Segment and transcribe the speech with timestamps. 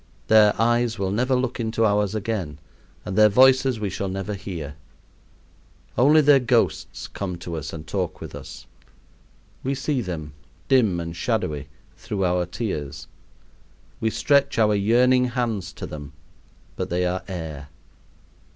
[0.29, 2.57] Their eyes will never look into ours again
[3.05, 4.73] and their voices we shall never hear.
[5.95, 8.65] Only their ghosts come to us and talk with us.
[9.63, 10.33] We see them,
[10.67, 13.05] dim and shadowy, through our tears.
[13.99, 16.13] We stretch our yearning hands to them,
[16.75, 17.69] but they are air.